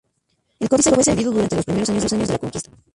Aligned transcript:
El 0.59 0.67
códice 0.67 0.89
fue 0.89 1.03
dividido 1.03 1.31
durante 1.31 1.57
los 1.57 1.65
primeros 1.65 1.87
años 1.91 2.09
de 2.27 2.33
la 2.33 2.39
conquista. 2.39 2.71